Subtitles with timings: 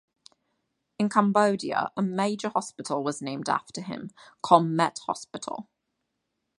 [0.97, 4.09] In Cambodia, a major hospital was named after him,
[4.43, 5.69] Calmette Hospital.